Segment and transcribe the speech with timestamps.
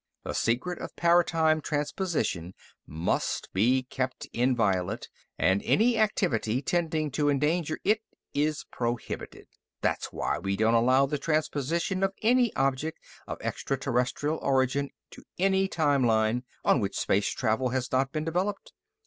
[0.23, 2.55] The secret of paratime transposition
[2.87, 8.01] must be kept inviolate, and any activity tending to endanger it
[8.33, 9.45] is prohibited.
[9.81, 15.67] That's why we don't allow the transposition of any object of extraterrestrial origin to any
[15.67, 18.73] time line on which space travel has not been developed.